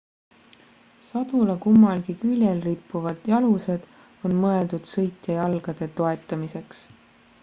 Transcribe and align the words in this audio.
sadula 1.09 1.55
kummalgi 1.65 2.15
küljel 2.21 2.63
rippuvad 2.67 3.29
jalused 3.33 3.85
on 4.29 4.35
mõeldud 4.47 4.89
sõitja 4.93 5.37
jalgade 5.41 5.89
toetamiseks 6.01 6.81